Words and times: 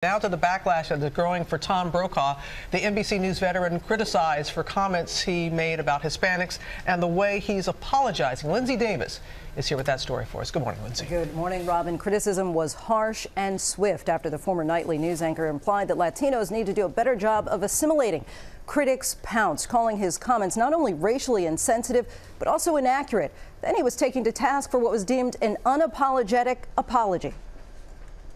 Now 0.00 0.16
to 0.20 0.28
the 0.28 0.38
backlash 0.38 0.90
that 0.90 1.02
is 1.02 1.10
growing 1.12 1.44
for 1.44 1.58
Tom 1.58 1.90
Brokaw, 1.90 2.38
the 2.70 2.78
NBC 2.78 3.20
News 3.20 3.40
veteran 3.40 3.80
criticized 3.80 4.52
for 4.52 4.62
comments 4.62 5.20
he 5.20 5.50
made 5.50 5.80
about 5.80 6.02
Hispanics 6.02 6.60
and 6.86 7.02
the 7.02 7.08
way 7.08 7.40
he's 7.40 7.66
apologizing. 7.66 8.48
Lindsey 8.48 8.76
Davis 8.76 9.18
is 9.56 9.66
here 9.66 9.76
with 9.76 9.86
that 9.86 9.98
story 9.98 10.24
for 10.24 10.40
us. 10.40 10.52
Good 10.52 10.62
morning, 10.62 10.80
Lindsey. 10.84 11.04
Good 11.06 11.34
morning, 11.34 11.66
Robin. 11.66 11.98
Criticism 11.98 12.54
was 12.54 12.74
harsh 12.74 13.26
and 13.34 13.60
swift 13.60 14.08
after 14.08 14.30
the 14.30 14.38
former 14.38 14.62
nightly 14.62 14.98
news 14.98 15.20
anchor 15.20 15.48
implied 15.48 15.88
that 15.88 15.96
Latinos 15.96 16.52
need 16.52 16.66
to 16.66 16.72
do 16.72 16.84
a 16.84 16.88
better 16.88 17.16
job 17.16 17.48
of 17.48 17.64
assimilating. 17.64 18.24
Critics 18.66 19.16
pounced, 19.24 19.68
calling 19.68 19.96
his 19.96 20.16
comments 20.16 20.56
not 20.56 20.72
only 20.72 20.94
racially 20.94 21.44
insensitive, 21.44 22.06
but 22.38 22.46
also 22.46 22.76
inaccurate. 22.76 23.34
Then 23.62 23.74
he 23.74 23.82
was 23.82 23.96
taken 23.96 24.22
to 24.22 24.30
task 24.30 24.70
for 24.70 24.78
what 24.78 24.92
was 24.92 25.04
deemed 25.04 25.34
an 25.42 25.56
unapologetic 25.66 26.58
apology. 26.76 27.34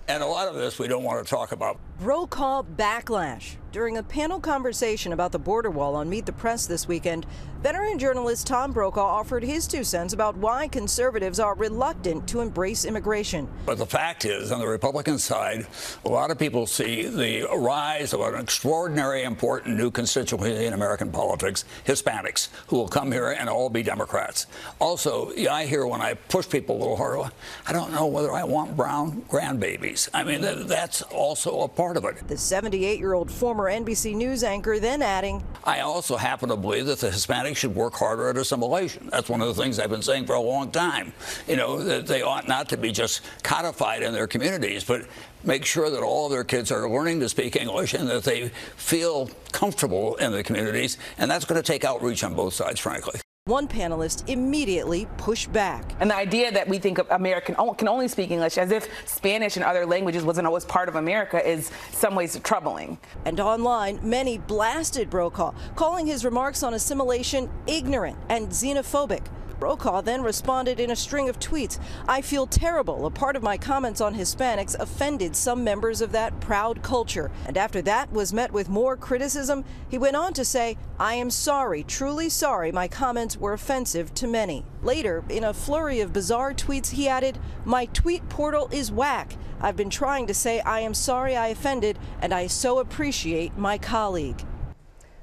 And 0.08 0.22
a 0.22 0.26
lot 0.26 0.48
of 0.48 0.54
this 0.54 0.78
we 0.78 0.88
don't 0.88 1.04
want 1.04 1.24
to 1.24 1.30
talk 1.30 1.52
about. 1.52 1.78
Brokaw 2.02 2.64
backlash. 2.64 3.58
During 3.70 3.96
a 3.96 4.02
panel 4.02 4.38
conversation 4.38 5.14
about 5.14 5.32
the 5.32 5.38
border 5.38 5.70
wall 5.70 5.94
on 5.94 6.10
Meet 6.10 6.26
the 6.26 6.32
Press 6.32 6.66
this 6.66 6.86
weekend, 6.86 7.24
veteran 7.62 7.98
journalist 7.98 8.46
Tom 8.46 8.70
Brokaw 8.70 9.00
offered 9.00 9.43
his 9.43 9.66
two 9.66 9.82
cents 9.82 10.12
about 10.12 10.36
why 10.36 10.68
conservatives 10.68 11.40
are 11.40 11.54
reluctant 11.54 12.29
to 12.29 12.40
embrace 12.40 12.84
immigration. 12.84 13.48
But 13.64 13.79
the 13.79 13.86
fact 13.86 14.26
is, 14.26 14.52
on 14.52 14.58
the 14.58 14.66
Republican 14.66 15.18
side, 15.18 15.66
a 16.04 16.08
lot 16.08 16.30
of 16.30 16.38
people 16.38 16.66
see 16.66 17.04
the 17.04 17.48
rise 17.57 18.12
of 18.12 18.21
an 18.21 18.34
extraordinary 18.34 19.22
important 19.22 19.79
new 19.79 19.90
constituency 19.90 20.66
in 20.66 20.74
American 20.74 21.10
politics, 21.10 21.64
Hispanics, 21.86 22.48
who 22.66 22.76
will 22.76 22.88
come 22.88 23.10
here 23.10 23.30
and 23.30 23.48
all 23.48 23.71
be 23.71 23.82
Democrats. 23.82 24.48
Also, 24.80 25.32
I 25.50 25.64
hear 25.64 25.86
when 25.86 26.02
I 26.02 26.12
push 26.12 26.46
people 26.46 26.76
a 26.76 26.80
little 26.80 26.96
harder, 26.96 27.30
I 27.66 27.72
don't 27.72 27.93
know 27.93 28.07
whether 28.07 28.32
I 28.32 28.44
want 28.44 28.76
brown 28.76 29.22
grandbabies. 29.30 30.10
I 30.12 30.24
mean, 30.24 30.43
that's 30.43 31.00
also 31.00 31.60
a 31.60 31.68
part 31.68 31.91
of 31.96 32.05
it. 32.05 32.27
The 32.28 32.36
78 32.36 32.98
year 32.98 33.14
old 33.14 33.30
former 33.30 33.62
former 33.62 33.84
NBC 33.84 34.14
News 34.14 34.44
anchor, 34.44 34.78
then 34.78 35.02
adding, 35.02 35.44
I 35.64 35.80
also 35.80 36.16
happen 36.16 36.48
to 36.48 36.56
believe 36.56 36.86
that 36.86 36.98
the 36.98 37.08
Hispanics 37.08 37.56
should 37.56 37.74
work 37.74 37.94
harder 37.94 38.30
at 38.30 38.36
assimilation. 38.36 39.08
That's 39.12 39.28
one 39.28 39.40
of 39.40 39.48
the 39.54 39.62
things 39.62 39.78
I've 39.78 39.90
been 39.90 40.02
saying 40.02 40.26
for 40.26 40.34
a 40.34 40.40
long 40.40 40.70
time. 40.70 41.12
You 41.46 41.56
know, 41.56 41.82
that 41.82 42.06
they 42.06 42.22
ought 42.22 42.48
not 42.48 42.70
to 42.70 42.76
be 42.76 42.90
just 42.90 43.20
codified 43.42 44.02
in 44.02 44.12
their 44.12 44.26
communities, 44.26 44.84
but 44.84 45.06
make 45.44 45.64
sure 45.64 45.90
that 45.90 46.02
all 46.02 46.26
of 46.26 46.32
their 46.32 46.44
kids 46.44 46.72
are 46.72 46.88
learning 46.88 47.20
to 47.20 47.28
speak 47.28 47.56
English 47.56 47.94
and 47.94 48.08
that 48.08 48.24
they 48.24 48.48
feel 48.77 49.28
comfortable 49.52 50.16
in 50.16 50.32
the 50.32 50.42
communities. 50.42 50.98
And 51.18 51.30
that's 51.30 51.44
going 51.44 51.60
to 51.60 51.66
take 51.66 51.84
outreach 51.84 52.24
on 52.24 52.34
both 52.34 52.54
sides, 52.54 52.80
frankly. 52.80 53.20
One 53.46 53.66
panelist 53.66 54.28
immediately 54.28 55.08
pushed 55.16 55.52
back. 55.52 55.96
And 55.98 56.08
the 56.08 56.14
idea 56.14 56.52
that 56.52 56.68
we 56.68 56.78
think 56.78 56.98
of 56.98 57.10
American 57.10 57.56
oh, 57.58 57.74
can 57.74 57.88
only 57.88 58.06
speak 58.06 58.30
English 58.30 58.56
as 58.56 58.70
if 58.70 58.86
Spanish 59.04 59.56
and 59.56 59.64
other 59.64 59.84
languages 59.84 60.22
wasn't 60.22 60.46
always 60.46 60.64
part 60.64 60.88
of 60.88 60.94
America 60.94 61.44
is 61.44 61.72
some 61.90 62.14
ways 62.14 62.38
troubling. 62.44 62.98
And 63.24 63.40
online, 63.40 63.98
many 64.00 64.38
blasted 64.38 65.10
Brokaw, 65.10 65.54
calling 65.74 66.06
his 66.06 66.24
remarks 66.24 66.62
on 66.62 66.74
assimilation 66.74 67.50
ignorant 67.66 68.16
and 68.28 68.46
xenophobic. 68.48 69.26
Brokaw 69.62 70.00
then 70.00 70.24
responded 70.24 70.80
in 70.80 70.91
a 70.91 70.96
string 70.96 71.28
of 71.28 71.38
tweets. 71.38 71.78
I 72.08 72.20
feel 72.20 72.48
terrible. 72.48 73.06
A 73.06 73.12
part 73.12 73.36
of 73.36 73.44
my 73.44 73.56
comments 73.56 74.00
on 74.00 74.12
Hispanics 74.12 74.77
offended 74.77 75.36
some 75.36 75.62
members 75.62 76.00
of 76.00 76.10
that 76.10 76.41
proud 76.41 76.82
culture. 76.82 77.30
And 77.46 77.56
after 77.56 77.80
that 77.83 78.10
was 78.10 78.33
met 78.33 78.50
with 78.50 78.68
more 78.68 78.96
criticism, 78.96 79.64
he 79.88 79.98
went 79.98 80.16
on 80.16 80.33
to 80.33 80.44
say, 80.44 80.77
I 80.98 81.14
am 81.14 81.30
sorry, 81.30 81.84
truly 81.84 82.28
sorry, 82.28 82.72
my 82.72 82.88
comments 82.88 83.36
were 83.36 83.52
offensive 83.52 84.12
to 84.14 84.27
many. 84.27 84.64
Later, 84.83 85.22
in 85.28 85.44
a 85.44 85.55
flurry 85.55 86.00
of 86.00 86.12
bizarre 86.12 86.55
tweets, 86.55 86.90
he 86.90 87.06
added, 87.06 87.38
My 87.64 87.86
tweet 87.86 88.28
portal 88.28 88.68
is 88.72 88.90
whack. 88.90 89.36
I've 89.60 89.77
been 89.77 89.90
trying 89.90 90.27
to 90.27 90.34
say 90.34 90.58
I 90.62 90.80
am 90.80 90.92
sorry 90.92 91.36
I 91.36 91.46
offended, 91.46 92.00
and 92.20 92.34
I 92.34 92.48
so 92.48 92.80
appreciate 92.80 93.56
my 93.56 93.78
colleague. 93.78 94.42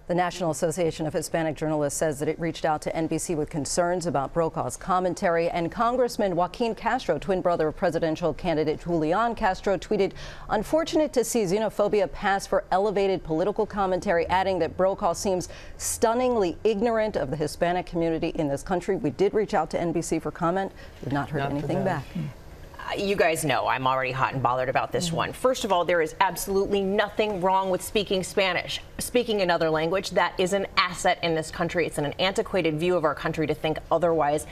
The 0.10 0.16
National 0.16 0.50
Association 0.50 1.06
of 1.06 1.14
Hispanic 1.14 1.56
Journalists 1.56 2.00
says 2.00 2.18
that 2.18 2.28
it 2.28 2.40
reached 2.40 2.66
out 2.66 2.82
to 2.82 2.92
NBC 2.94 3.38
with 3.38 3.52
concerns 3.52 4.08
about 4.08 4.34
Brokaw's 4.34 4.76
commentary, 4.76 5.52
and 5.52 5.72
Congressman 5.72 6.36
Joaquin 6.36 6.74
Castro, 6.74 7.20
twin 7.20 7.42
brother 7.42 7.68
of 7.68 7.78
presidential 7.78 8.34
candidate 8.34 8.82
Julian 8.82 9.36
Castro, 9.36 9.78
tweeted, 9.78 10.14
Unfortunate 10.50 11.14
to 11.14 11.24
see 11.24 11.44
xenophobia 11.44 12.12
pass 12.12 12.48
for 12.48 12.64
elevated 12.72 13.24
political 13.24 13.68
commentary, 13.68 14.26
adding 14.30 14.58
that 14.58 14.76
Brokaw 14.76 15.14
seems 15.14 15.48
stunningly 15.78 16.58
ignorant 16.64 17.16
of 17.16 17.30
the 17.30 17.38
Hispanic 17.38 17.86
community 17.86 18.30
in 18.30 18.48
this 18.48 18.64
country. 18.64 18.96
We 18.96 19.12
did 19.12 19.36
reach 19.36 19.54
out 19.54 19.70
to 19.70 19.78
NBC 19.78 20.24
for 20.24 20.32
comment. 20.32 20.72
We've 21.04 21.14
not 21.14 21.30
heard 21.30 21.44
anything 21.44 21.84
back 21.84 22.04
you 22.98 23.16
guys 23.16 23.46
know 23.46 23.68
I'm 23.68 23.86
already 23.86 24.12
hot 24.12 24.34
and 24.34 24.42
bothered 24.42 24.70
about 24.70 24.92
this 24.92 25.12
one. 25.12 25.34
First 25.34 25.66
of 25.66 25.72
all, 25.72 25.86
there 25.86 26.02
is 26.02 26.16
absolutely 26.20 26.82
nothing 26.82 27.42
wrong 27.42 27.70
with 27.70 27.82
speaking 27.82 28.24
Spanish. 28.24 28.82
Speaking 28.98 29.42
another 29.42 29.70
language, 29.70 30.12
that 30.12 30.34
is 30.40 30.54
an 30.54 30.66
asset 30.78 31.20
in 31.24 31.36
this 31.36 31.52
country. 31.52 31.86
It's 31.86 31.98
an 31.98 32.14
antiquated 32.20 32.80
view 32.80 32.96
of 32.96 33.04
our 33.04 33.16
country 33.16 33.48
to 33.48 33.54
think 33.54 33.78
otherwise. 33.92 34.48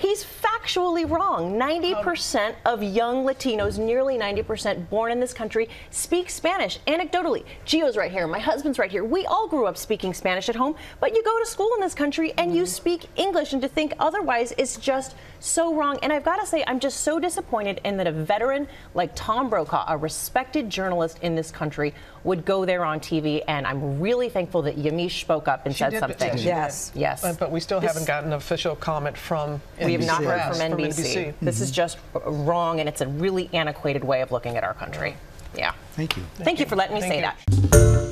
He's 0.00 0.24
factually 0.24 1.08
wrong. 1.08 1.58
90% 1.58 2.54
of 2.64 2.82
young 2.82 3.26
Latinos, 3.26 3.78
nearly 3.78 4.16
90% 4.16 4.88
born 4.88 5.12
in 5.12 5.20
this 5.20 5.34
country, 5.34 5.68
speak 5.90 6.30
Spanish. 6.30 6.78
Anecdotally, 6.86 7.44
Gio's 7.66 7.98
right 7.98 8.10
here, 8.10 8.26
my 8.26 8.38
husband's 8.38 8.78
right 8.78 8.90
here. 8.90 9.04
We 9.04 9.26
all 9.26 9.46
grew 9.46 9.66
up 9.66 9.76
speaking 9.76 10.14
Spanish 10.14 10.48
at 10.48 10.56
home, 10.56 10.74
but 11.00 11.14
you 11.14 11.22
go 11.22 11.38
to 11.38 11.44
school 11.44 11.70
in 11.74 11.82
this 11.82 11.92
country 11.92 12.32
and 12.38 12.54
you 12.54 12.62
mm-hmm. 12.62 12.68
speak 12.68 13.08
English, 13.16 13.52
and 13.52 13.60
to 13.60 13.68
think 13.68 13.92
otherwise 13.98 14.52
is 14.52 14.78
just 14.78 15.16
so 15.38 15.74
wrong. 15.74 15.98
And 16.02 16.14
I've 16.14 16.24
got 16.24 16.40
to 16.40 16.46
say, 16.46 16.64
I'm 16.66 16.80
just 16.80 17.00
so 17.00 17.20
disappointed 17.20 17.82
in 17.84 17.98
that 17.98 18.06
a 18.06 18.12
veteran 18.12 18.68
like 18.94 19.12
Tom 19.14 19.50
Brokaw, 19.50 19.84
a 19.86 19.98
respected 19.98 20.70
journalist 20.70 21.18
in 21.20 21.34
this 21.34 21.50
country, 21.50 21.92
would 22.24 22.44
go 22.44 22.64
there 22.64 22.84
on 22.84 23.00
TV. 23.00 23.42
And 23.48 23.66
I'm 23.66 24.00
really 24.00 24.28
thankful 24.28 24.62
that 24.62 24.76
Yamiche 24.76 25.20
spoke 25.20 25.48
up 25.48 25.66
and 25.66 25.74
she 25.74 25.80
said 25.80 25.90
did, 25.90 26.00
something. 26.00 26.38
Yes. 26.38 26.92
Yes. 26.94 27.22
But, 27.22 27.38
but 27.38 27.50
we 27.50 27.60
still 27.60 27.80
this, 27.80 27.90
haven't 27.90 28.06
gotten 28.06 28.30
an 28.30 28.36
official 28.36 28.76
comment 28.76 29.16
from 29.16 29.60
we 29.98 30.04
have 30.04 30.20
not 30.20 30.24
heard 30.24 30.42
from 30.42 30.72
NBC. 30.72 30.72
From 30.72 30.84
NBC. 30.84 31.04
This 31.04 31.34
mm 31.34 31.34
-hmm. 31.42 31.62
is 31.62 31.70
just 31.70 31.98
wrong, 32.24 32.80
and 32.80 32.88
it's 32.88 33.00
a 33.00 33.06
really 33.06 33.48
antiquated 33.52 34.04
way 34.04 34.22
of 34.22 34.30
looking 34.30 34.56
at 34.56 34.64
our 34.64 34.74
country. 34.74 35.14
Yeah. 35.56 35.72
Thank 35.96 36.16
you. 36.16 36.22
Thank, 36.22 36.44
Thank 36.44 36.58
you. 36.58 36.64
you 36.64 36.68
for 36.68 36.76
letting 36.76 36.94
me 36.94 37.00
Thank 37.00 37.12
say 37.12 37.20
you. 37.20 37.26
that. 37.28 38.10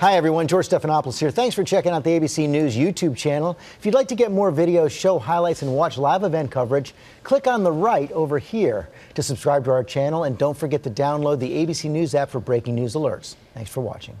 Hi, 0.00 0.14
everyone. 0.14 0.46
George 0.46 0.66
Stephanopoulos 0.66 1.18
here. 1.18 1.30
Thanks 1.30 1.54
for 1.54 1.62
checking 1.62 1.92
out 1.92 2.04
the 2.04 2.18
ABC 2.18 2.48
News 2.48 2.74
YouTube 2.74 3.14
channel. 3.18 3.58
If 3.78 3.84
you'd 3.84 3.94
like 3.94 4.08
to 4.08 4.14
get 4.14 4.32
more 4.32 4.50
videos, 4.50 4.92
show 4.92 5.18
highlights, 5.18 5.60
and 5.60 5.74
watch 5.74 5.98
live 5.98 6.22
event 6.24 6.50
coverage, 6.50 6.94
click 7.22 7.46
on 7.46 7.62
the 7.62 7.72
right 7.72 8.10
over 8.12 8.38
here 8.38 8.88
to 9.14 9.22
subscribe 9.22 9.62
to 9.66 9.70
our 9.70 9.84
channel. 9.84 10.24
And 10.24 10.38
don't 10.38 10.56
forget 10.56 10.82
to 10.84 10.90
download 10.90 11.38
the 11.38 11.52
ABC 11.52 11.90
News 11.90 12.14
app 12.14 12.30
for 12.30 12.40
breaking 12.40 12.76
news 12.76 12.94
alerts. 12.94 13.36
Thanks 13.52 13.70
for 13.70 13.82
watching. 13.82 14.16